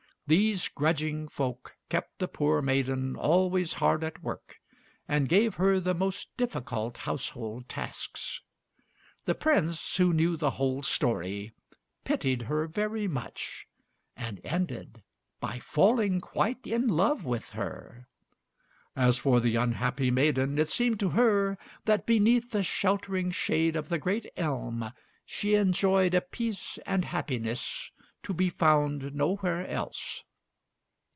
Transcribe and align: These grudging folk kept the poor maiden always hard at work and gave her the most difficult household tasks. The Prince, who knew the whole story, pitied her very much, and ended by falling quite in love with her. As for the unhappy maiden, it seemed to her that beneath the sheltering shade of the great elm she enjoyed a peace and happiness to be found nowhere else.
These 0.27 0.69
grudging 0.69 1.27
folk 1.27 1.75
kept 1.89 2.19
the 2.19 2.27
poor 2.29 2.61
maiden 2.61 3.17
always 3.17 3.73
hard 3.73 4.01
at 4.01 4.23
work 4.23 4.61
and 5.05 5.27
gave 5.27 5.55
her 5.55 5.77
the 5.77 5.93
most 5.93 6.29
difficult 6.37 6.95
household 6.99 7.67
tasks. 7.67 8.39
The 9.25 9.35
Prince, 9.35 9.97
who 9.97 10.13
knew 10.13 10.37
the 10.37 10.51
whole 10.51 10.83
story, 10.83 11.51
pitied 12.05 12.43
her 12.43 12.65
very 12.65 13.09
much, 13.09 13.67
and 14.15 14.39
ended 14.45 15.03
by 15.41 15.59
falling 15.59 16.21
quite 16.21 16.65
in 16.65 16.87
love 16.87 17.25
with 17.25 17.49
her. 17.49 18.07
As 18.95 19.17
for 19.17 19.41
the 19.41 19.57
unhappy 19.57 20.11
maiden, 20.11 20.57
it 20.57 20.69
seemed 20.69 21.01
to 21.01 21.09
her 21.09 21.57
that 21.83 22.05
beneath 22.05 22.51
the 22.51 22.63
sheltering 22.63 23.31
shade 23.31 23.75
of 23.75 23.89
the 23.89 23.99
great 23.99 24.27
elm 24.37 24.93
she 25.25 25.55
enjoyed 25.55 26.13
a 26.13 26.21
peace 26.21 26.79
and 26.85 27.03
happiness 27.03 27.91
to 28.23 28.35
be 28.35 28.51
found 28.51 29.15
nowhere 29.15 29.65
else. 29.67 30.23